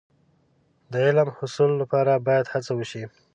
د 0.91 0.93
علم 1.05 1.29
د 1.31 1.35
حصول 1.39 1.71
لپاره 1.81 2.23
باید 2.27 2.45
هڅه 2.53 2.71
وشي. 2.77 3.03